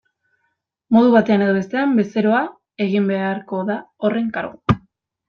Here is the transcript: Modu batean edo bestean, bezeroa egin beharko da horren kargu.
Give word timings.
Modu 0.95 1.11
batean 1.15 1.43
edo 1.47 1.53
bestean, 1.57 1.93
bezeroa 2.01 2.39
egin 2.87 3.11
beharko 3.13 3.61
da 3.69 3.77
horren 4.09 4.33
kargu. 4.39 4.79